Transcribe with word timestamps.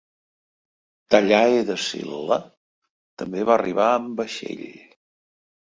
Talhae 1.15 1.61
de 1.69 1.75
Sillla 1.89 2.39
també 3.23 3.47
va 3.53 3.55
arribar 3.61 3.91
amb 4.01 4.19
vaixell. 4.25 4.69